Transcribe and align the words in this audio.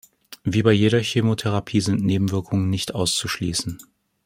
Wie 0.43 0.63
bei 0.63 0.71
jeder 0.71 0.97
Chemotherapie 0.99 1.79
sind 1.79 2.03
Nebenwirkungen 2.03 2.71
nicht 2.71 2.95
auszuschließen. 2.95 3.77